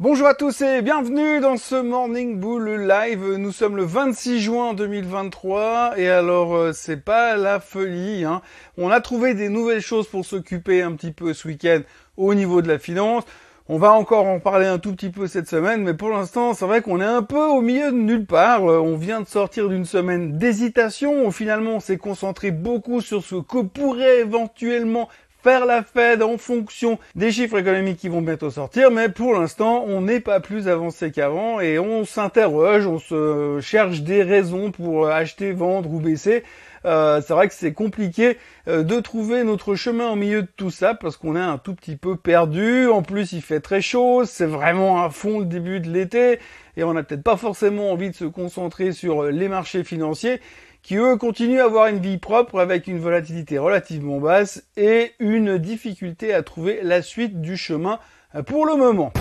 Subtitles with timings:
[0.00, 3.34] Bonjour à tous et bienvenue dans ce Morning Bull Live.
[3.36, 8.24] Nous sommes le 26 juin 2023 et alors euh, c'est pas la folie.
[8.24, 8.40] Hein.
[8.78, 11.80] On a trouvé des nouvelles choses pour s'occuper un petit peu ce week-end
[12.16, 13.24] au niveau de la finance.
[13.68, 16.64] On va encore en parler un tout petit peu cette semaine, mais pour l'instant, c'est
[16.64, 18.64] vrai qu'on est un peu au milieu de nulle part.
[18.64, 23.22] Euh, on vient de sortir d'une semaine d'hésitation où finalement on s'est concentré beaucoup sur
[23.22, 25.10] ce que pourrait éventuellement
[25.42, 29.84] faire la Fed en fonction des chiffres économiques qui vont bientôt sortir, mais pour l'instant,
[29.86, 35.08] on n'est pas plus avancé qu'avant et on s'interroge, on se cherche des raisons pour
[35.08, 36.42] acheter, vendre ou baisser.
[36.86, 40.70] Euh, c'est vrai que c'est compliqué euh, de trouver notre chemin au milieu de tout
[40.70, 42.88] ça parce qu'on est un tout petit peu perdu.
[42.88, 46.38] En plus, il fait très chaud, c'est vraiment à fond le début de l'été
[46.76, 50.40] et on n'a peut-être pas forcément envie de se concentrer sur les marchés financiers
[50.82, 55.58] qui eux continuent à avoir une vie propre avec une volatilité relativement basse et une
[55.58, 57.98] difficulté à trouver la suite du chemin
[58.46, 59.12] pour le moment.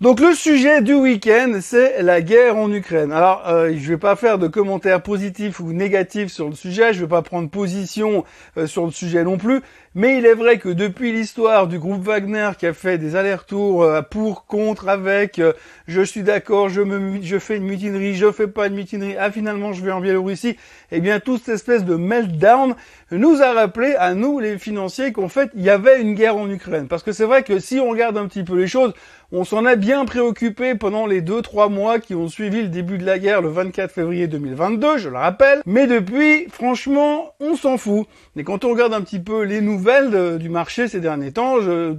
[0.00, 3.10] Donc le sujet du week-end, c'est la guerre en Ukraine.
[3.10, 7.00] Alors, euh, je vais pas faire de commentaires positifs ou négatifs sur le sujet, je
[7.00, 8.24] vais pas prendre position
[8.56, 9.60] euh, sur le sujet non plus,
[9.96, 13.82] mais il est vrai que depuis l'histoire du groupe Wagner qui a fait des allers-retours
[13.82, 15.40] euh, pour, contre, avec,
[15.88, 19.82] je suis d'accord, je fais une mutinerie, je fais pas une mutinerie, ah finalement je
[19.82, 20.56] vais en Biélorussie,
[20.92, 22.76] eh bien toute cette espèce de meltdown
[23.10, 26.48] nous a rappelé à nous les financiers qu'en fait il y avait une guerre en
[26.48, 26.86] Ukraine.
[26.86, 28.92] Parce que c'est vrai que si on regarde un petit peu les choses,
[29.30, 33.04] on s'en a bien préoccupé pendant les 2-3 mois qui ont suivi le début de
[33.04, 35.60] la guerre le 24 février 2022, je le rappelle.
[35.66, 38.06] Mais depuis, franchement, on s'en fout.
[38.36, 41.56] Et quand on regarde un petit peu les nouvelles du marché ces derniers temps,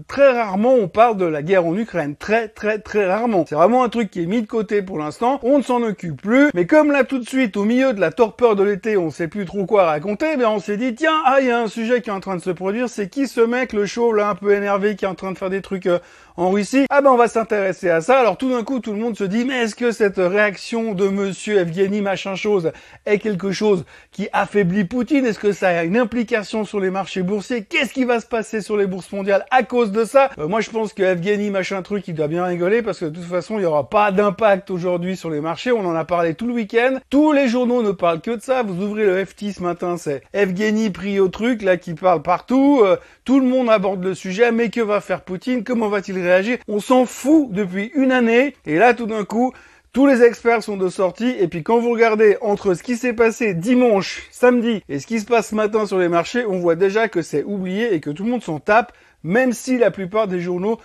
[0.08, 2.16] très rarement on parle de la guerre en Ukraine.
[2.16, 3.46] Très très très rarement.
[3.48, 5.40] C'est vraiment un truc qui est mis de côté pour l'instant.
[5.44, 6.50] On ne s'en occupe plus.
[6.56, 9.28] Mais comme là tout de suite, au milieu de la torpeur de l'été, on sait
[9.28, 12.02] plus trop quoi raconter, ben on s'est dit, tiens, ah, il y a un sujet
[12.02, 12.90] qui est en train de se produire.
[12.90, 15.38] C'est qui ce mec, le chauve là, un peu énervé, qui est en train de
[15.38, 16.00] faire des trucs euh,
[16.40, 18.18] en Russie Ah ben on va s'intéresser à ça.
[18.18, 21.10] Alors tout d'un coup, tout le monde se dit, mais est-ce que cette réaction de
[21.10, 22.72] monsieur Evgeny machin chose
[23.06, 23.84] est quelque chose
[24.14, 25.26] qui affaiblit Poutine?
[25.26, 27.66] Est-ce que ça a une implication sur les marchés boursiers?
[27.66, 30.30] Qu'est-ce qui va se passer sur les bourses mondiales à cause de ça?
[30.40, 33.16] Euh, Moi je pense que Evgeny machin truc, il doit bien rigoler parce que de
[33.16, 35.74] toute façon, il n'y aura pas d'impact aujourd'hui sur les marchés.
[35.74, 37.00] On en a parlé tout le week-end.
[37.10, 38.64] Tous les journaux ne parlent que de ça.
[38.64, 42.80] Vous ouvrez le FT ce matin, c'est Evgeny pris au truc là qui parle partout.
[42.82, 42.96] Euh,
[43.26, 44.54] tout le monde aborde le sujet.
[44.54, 45.66] Mais que va faire Poutine?
[45.66, 46.29] Comment va-t-il réagir
[46.68, 48.56] On s'en fout depuis une année.
[48.66, 49.54] Et là, tout d'un coup,
[49.92, 53.14] tous les experts sont de sortie et puis quand vous regardez entre ce qui s'est
[53.14, 56.76] passé dimanche, samedi et ce qui se passe ce matin sur les marchés, on voit
[56.76, 60.28] déjà que c'est oublié et que tout le monde s'en tape, même si la plupart
[60.28, 60.80] des journaux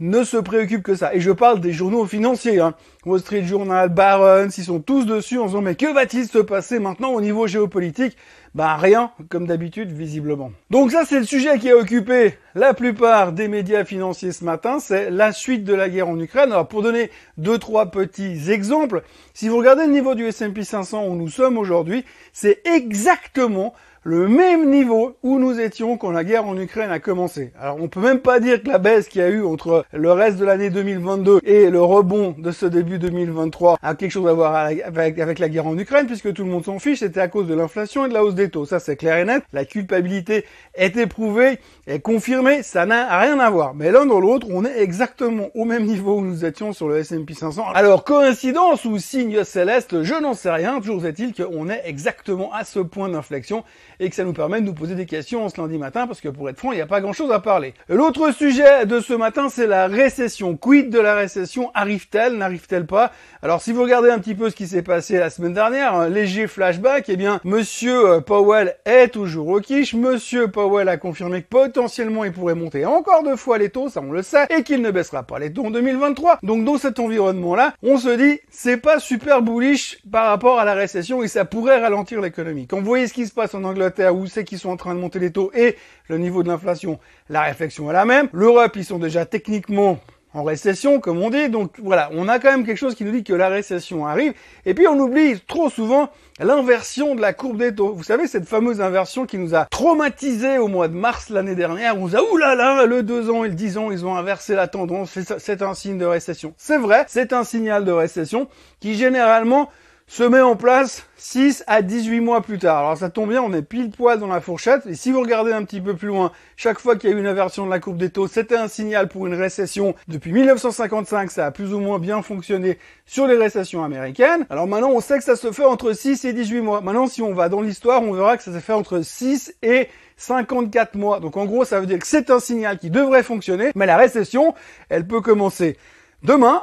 [0.00, 1.14] ne se préoccupent que ça.
[1.14, 2.74] Et je parle des journaux financiers, hein.
[3.04, 6.78] Wall Street Journal, Barron's, ils sont tous dessus en disant mais que va-t-il se passer
[6.78, 8.16] maintenant au niveau géopolitique?
[8.54, 10.50] Bah rien, comme d'habitude, visiblement.
[10.70, 14.78] Donc ça, c'est le sujet qui a occupé la plupart des médias financiers ce matin,
[14.80, 16.52] c'est la suite de la guerre en Ukraine.
[16.52, 19.02] Alors pour donner deux, trois petits exemples,
[19.34, 23.74] si vous regardez le niveau du S&P 500 où nous sommes aujourd'hui, c'est exactement
[24.08, 27.52] le même niveau où nous étions quand la guerre en Ukraine a commencé.
[27.60, 30.12] Alors on peut même pas dire que la baisse qu'il y a eu entre le
[30.12, 34.32] reste de l'année 2022 et le rebond de ce début 2023 a quelque chose à
[34.32, 37.28] voir avec, avec la guerre en Ukraine puisque tout le monde s'en fiche, c'était à
[37.28, 38.34] cause de l'inflation et de la hausse
[38.66, 39.42] Ça c'est clair et net.
[39.52, 40.44] La culpabilité
[40.74, 43.74] est éprouvée, est confirmée, ça n'a rien à voir.
[43.74, 46.98] Mais l'un dans l'autre, on est exactement au même niveau où nous étions sur le
[46.98, 47.64] S&P 500.
[47.74, 50.80] Alors coïncidence ou signe céleste, je n'en sais rien.
[50.80, 53.64] Toujours est-il qu'on est exactement à ce point d'inflexion
[54.00, 56.28] et que ça nous permet de nous poser des questions ce lundi matin parce que
[56.28, 57.74] pour être franc, il n'y a pas grand chose à parler.
[57.88, 60.56] L'autre sujet de ce matin, c'est la récession.
[60.56, 61.70] Quid de la récession?
[61.74, 62.36] Arrive-t-elle?
[62.36, 63.12] N'arrive-t-elle pas?
[63.42, 66.08] Alors si vous regardez un petit peu ce qui s'est passé la semaine dernière, un
[66.08, 69.94] léger flashback, eh bien, monsieur euh, Powell est toujours au quiche.
[69.94, 74.02] Monsieur Powell a confirmé que potentiellement il pourrait monter encore deux fois les taux, ça
[74.02, 76.40] on le sait, et qu'il ne baissera pas les taux en 2023.
[76.42, 80.74] Donc dans cet environnement-là, on se dit, c'est pas super bullish par rapport à la
[80.74, 82.66] récession et ça pourrait ralentir l'économie.
[82.66, 84.94] Quand vous voyez ce qui se passe en Angleterre, où c'est qu'ils sont en train
[84.94, 85.76] de monter les taux et
[86.08, 86.98] le niveau de l'inflation,
[87.30, 88.28] la réflexion est la même.
[88.34, 90.00] L'Europe, ils sont déjà techniquement
[90.34, 91.48] en récession, comme on dit.
[91.48, 94.34] Donc voilà, on a quand même quelque chose qui nous dit que la récession arrive.
[94.66, 97.92] Et puis on oublie trop souvent l'inversion de la courbe des taux.
[97.92, 101.96] Vous savez, cette fameuse inversion qui nous a traumatisé au mois de mars l'année dernière.
[101.96, 104.68] On nous a, oulala, le 2 ans et le 10 ans, ils ont inversé la
[104.68, 105.18] tendance.
[105.38, 106.54] C'est un signe de récession.
[106.56, 108.48] C'est vrai, c'est un signal de récession
[108.80, 109.70] qui généralement
[110.08, 112.78] se met en place 6 à 18 mois plus tard.
[112.78, 114.86] Alors ça tombe bien, on est pile poil dans la fourchette.
[114.86, 117.20] Et si vous regardez un petit peu plus loin, chaque fois qu'il y a eu
[117.20, 119.94] une inversion de la courbe des taux, c'était un signal pour une récession.
[120.08, 124.46] Depuis 1955, ça a plus ou moins bien fonctionné sur les récessions américaines.
[124.48, 126.80] Alors maintenant, on sait que ça se fait entre 6 et 18 mois.
[126.80, 129.88] Maintenant, si on va dans l'histoire, on verra que ça se fait entre 6 et
[130.16, 131.20] 54 mois.
[131.20, 133.98] Donc en gros, ça veut dire que c'est un signal qui devrait fonctionner, mais la
[133.98, 134.54] récession,
[134.88, 135.76] elle peut commencer
[136.22, 136.62] demain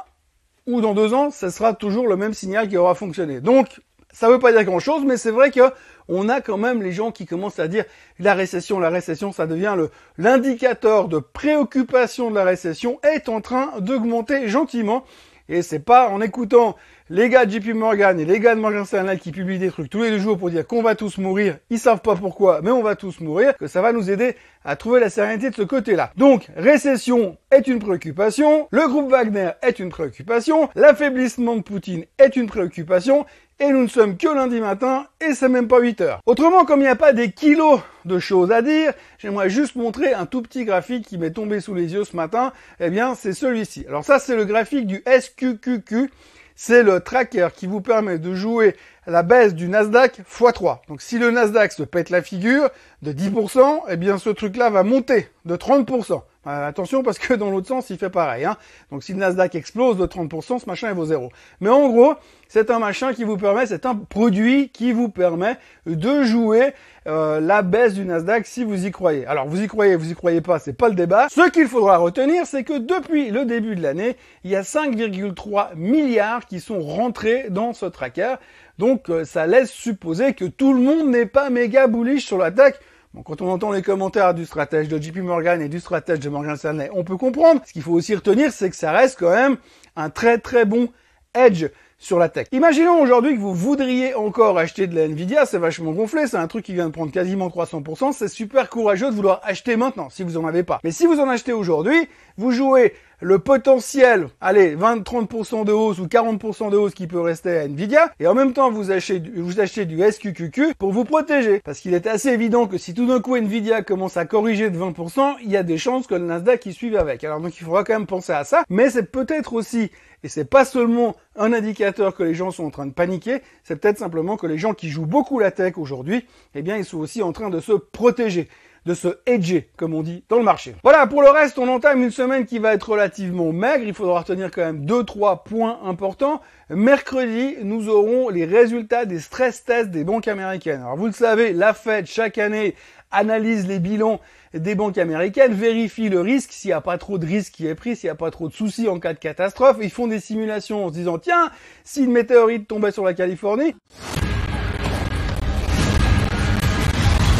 [0.67, 3.39] ou dans deux ans, ce sera toujours le même signal qui aura fonctionné.
[3.41, 3.81] Donc,
[4.11, 5.71] ça ne veut pas dire grand chose, mais c'est vrai que
[6.07, 7.83] on a quand même les gens qui commencent à dire
[8.19, 9.75] la récession, la récession, ça devient
[10.17, 15.03] l'indicateur de préoccupation de la récession est en train d'augmenter gentiment.
[15.49, 16.75] Et c'est pas en écoutant
[17.11, 19.91] les gars de JP Morgan et les gars de Morgan Stanley qui publient des trucs
[19.91, 22.71] tous les deux jours pour dire qu'on va tous mourir, ils savent pas pourquoi, mais
[22.71, 25.61] on va tous mourir, que ça va nous aider à trouver la sérénité de ce
[25.61, 26.11] côté-là.
[26.17, 32.35] Donc, récession est une préoccupation, le groupe Wagner est une préoccupation, l'affaiblissement de Poutine est
[32.35, 33.27] une préoccupation,
[33.59, 36.21] et nous ne sommes que lundi matin, et c'est même pas 8 heures.
[36.25, 40.13] Autrement, comme il n'y a pas des kilos de choses à dire, j'aimerais juste montrer
[40.13, 43.33] un tout petit graphique qui m'est tombé sous les yeux ce matin, eh bien, c'est
[43.33, 43.85] celui-ci.
[43.87, 46.09] Alors ça, c'est le graphique du SQQQ,
[46.55, 48.75] c'est le tracker qui vous permet de jouer
[49.07, 50.79] la baisse du Nasdaq x3.
[50.87, 52.69] Donc si le Nasdaq se pète la figure
[53.01, 56.21] de 10%, eh bien ce truc-là va monter de 30%.
[56.47, 58.45] Euh, attention parce que dans l'autre sens, il fait pareil.
[58.45, 58.57] Hein.
[58.91, 61.31] Donc si le Nasdaq explose de 30%, ce machin il vaut zéro.
[61.59, 62.13] Mais en gros,
[62.47, 65.57] c'est un machin qui vous permet, c'est un produit qui vous permet
[65.87, 66.73] de jouer
[67.07, 69.25] euh, la baisse du Nasdaq si vous y croyez.
[69.25, 71.27] Alors vous y croyez, vous y croyez pas, c'est pas le débat.
[71.29, 75.75] Ce qu'il faudra retenir, c'est que depuis le début de l'année, il y a 5,3
[75.75, 78.35] milliards qui sont rentrés dans ce tracker.
[78.77, 82.79] Donc euh, ça laisse supposer que tout le monde n'est pas méga bullish sur l'attaque
[83.23, 86.57] quand on entend les commentaires du stratège de JP Morgan et du stratège de Morgan
[86.57, 87.61] Stanley, on peut comprendre.
[87.65, 89.57] Ce qu'il faut aussi retenir, c'est que ça reste quand même
[89.95, 90.89] un très très bon
[91.33, 91.67] edge
[91.97, 92.47] sur la tech.
[92.51, 96.47] Imaginons aujourd'hui que vous voudriez encore acheter de la Nvidia, c'est vachement gonflé, c'est un
[96.47, 100.23] truc qui vient de prendre quasiment 300%, c'est super courageux de vouloir acheter maintenant, si
[100.23, 100.79] vous en avez pas.
[100.83, 102.07] Mais si vous en achetez aujourd'hui,
[102.37, 107.57] vous jouez le potentiel, allez, 20-30% de hausse ou 40% de hausse qui peut rester
[107.57, 111.61] à Nvidia, et en même temps vous achetez, du SQQQ pour vous protéger.
[111.63, 114.77] Parce qu'il est assez évident que si tout d'un coup Nvidia commence à corriger de
[114.77, 117.23] 20%, il y a des chances que le Nasdaq y suive avec.
[117.23, 119.91] Alors donc il faudra quand même penser à ça, mais c'est peut-être aussi
[120.25, 123.75] et c'est pas seulement un indicateur que les gens sont en train de paniquer, c'est
[123.75, 126.25] peut-être simplement que les gens qui jouent beaucoup la tech aujourd'hui,
[126.55, 128.47] eh bien, ils sont aussi en train de se protéger
[128.85, 130.75] de se hedger, comme on dit dans le marché.
[130.83, 133.83] Voilà, pour le reste, on entame une semaine qui va être relativement maigre.
[133.85, 136.41] Il faudra retenir quand même deux, trois points importants.
[136.69, 140.81] Mercredi, nous aurons les résultats des stress tests des banques américaines.
[140.81, 142.75] Alors, vous le savez, la Fed, chaque année,
[143.11, 144.19] analyse les bilans
[144.53, 147.75] des banques américaines, vérifie le risque, s'il n'y a pas trop de risque qui est
[147.75, 149.77] pris, s'il n'y a pas trop de soucis en cas de catastrophe.
[149.81, 151.51] Ils font des simulations en se disant, tiens,
[151.83, 153.75] si une météorite tombait sur la Californie,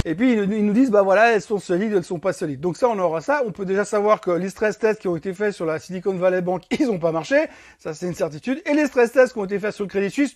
[0.08, 2.62] Et puis ils nous disent bah voilà elles sont solides, elles sont pas solides.
[2.62, 3.42] Donc ça on aura ça.
[3.44, 6.14] On peut déjà savoir que les stress tests qui ont été faits sur la Silicon
[6.14, 7.48] Valley Bank ils ont pas marché,
[7.80, 8.62] ça c'est une certitude.
[8.68, 10.36] Et les stress tests qui ont été faits sur le Crédit Suisse,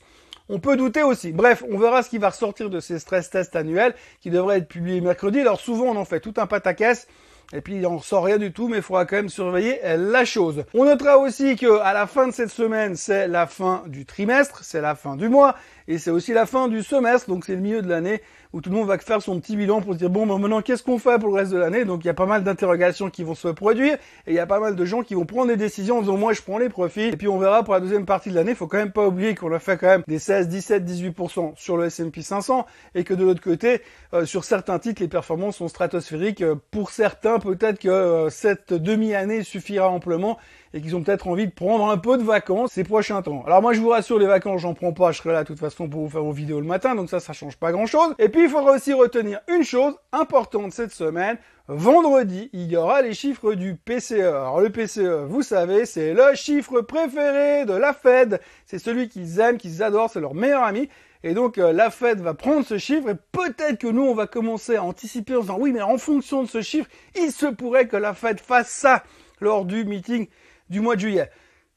[0.50, 1.32] on peut douter aussi.
[1.32, 4.68] Bref, on verra ce qui va ressortir de ces stress tests annuels qui devraient être
[4.68, 5.40] publiés mercredi.
[5.40, 7.08] Alors souvent on en fait tout un pataquès.
[7.52, 10.24] Et puis il en sort rien du tout, mais il faudra quand même surveiller la
[10.24, 10.66] chose.
[10.76, 14.64] On notera aussi que à la fin de cette semaine, c'est la fin du trimestre,
[14.64, 15.56] c'est la fin du mois,
[15.90, 18.22] et c'est aussi la fin du semestre, donc c'est le milieu de l'année
[18.54, 20.62] où tout le monde va faire son petit bilan pour se dire bon ben maintenant
[20.62, 21.84] qu'est-ce qu'on fait pour le reste de l'année?
[21.84, 23.96] Donc il y a pas mal d'interrogations qui vont se produire
[24.28, 26.16] et il y a pas mal de gens qui vont prendre des décisions en disant
[26.18, 27.06] moi je prends les profits.
[27.06, 29.08] Et puis on verra pour la deuxième partie de l'année il faut quand même pas
[29.08, 33.04] oublier qu'on a fait quand même des 16 17 18% sur le S&P 500 et
[33.04, 33.82] que de l'autre côté
[34.14, 36.44] euh, sur certains titres les performances sont stratosphériques.
[36.44, 40.38] Euh, pour certains peut-être que euh, cette demi-année suffira amplement
[40.74, 43.44] et qu'ils ont peut-être envie de prendre un peu de vacances ces prochains temps.
[43.46, 45.60] Alors moi je vous rassure, les vacances j'en prends pas, je serai là de toute
[45.60, 48.14] façon pour vous faire vos vidéos le matin, donc ça ça change pas grand chose.
[48.20, 51.38] Et puis il faudra aussi retenir une chose importante cette semaine,
[51.72, 54.14] Vendredi, il y aura les chiffres du PCE.
[54.14, 58.42] Alors le PCE, vous savez, c'est le chiffre préféré de la Fed.
[58.66, 60.90] C'est celui qu'ils aiment, qu'ils adorent, c'est leur meilleur ami.
[61.24, 64.26] Et donc euh, la Fed va prendre ce chiffre et peut-être que nous, on va
[64.26, 67.88] commencer à anticiper en disant oui, mais en fonction de ce chiffre, il se pourrait
[67.88, 69.04] que la Fed fasse ça
[69.40, 70.26] lors du meeting
[70.70, 71.30] du mois de juillet.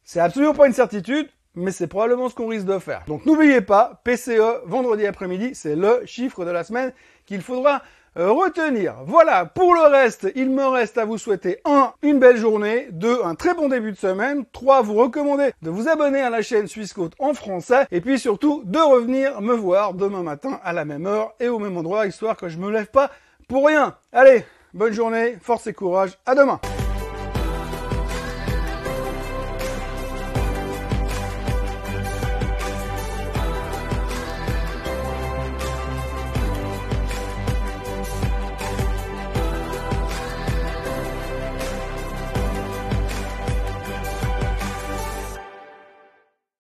[0.04, 3.02] C'est absolument pas une certitude, mais c'est probablement ce qu'on risque de faire.
[3.06, 6.92] Donc n'oubliez pas, PCE, vendredi après-midi, c'est le chiffre de la semaine
[7.26, 7.82] qu'il faudra
[8.18, 8.96] euh, retenir.
[9.06, 13.20] Voilà, pour le reste, il me reste à vous souhaiter un, une belle journée, deux,
[13.24, 16.66] un très bon début de semaine, trois, vous recommander de vous abonner à la chaîne
[16.66, 21.06] Suisse en français, et puis surtout de revenir me voir demain matin à la même
[21.06, 23.10] heure et au même endroit, histoire que je me lève pas
[23.48, 23.96] pour rien.
[24.12, 24.44] Allez,
[24.74, 26.60] bonne journée, force et courage, à demain